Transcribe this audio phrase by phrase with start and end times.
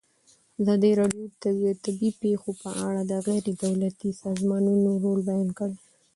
[0.59, 1.35] ازادي راډیو د
[1.83, 5.77] طبیعي پېښې په اړه د غیر دولتي سازمانونو رول بیان کړی.